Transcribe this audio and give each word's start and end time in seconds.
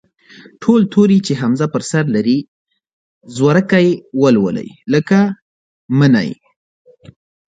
ټول 0.61 0.81
توري 0.93 1.19
چې 1.27 1.33
همزه 1.41 1.65
پر 1.73 1.83
سر 1.91 2.03
لري، 2.15 2.37
زورکی 3.35 3.87
ولولئ، 4.21 4.69
لکه: 4.93 5.19
مٔنی. 5.97 6.29